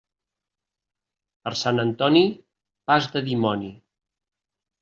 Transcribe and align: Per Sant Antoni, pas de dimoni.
Per 1.43 1.53
Sant 1.59 1.83
Antoni, 1.83 2.23
pas 2.93 3.11
de 3.17 3.25
dimoni. 3.29 3.71